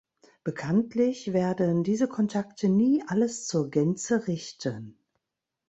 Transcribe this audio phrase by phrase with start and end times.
[0.43, 4.97] Bekanntlich werden diese Kontakte nie alles zur Gänze richten.